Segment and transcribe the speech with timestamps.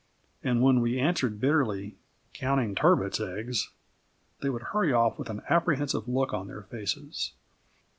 [0.43, 1.93] and when we answered bitterly:
[2.33, 3.69] "Counting turbots' eggs,"
[4.39, 7.33] they would hurry off with an apprehensive look on their faces.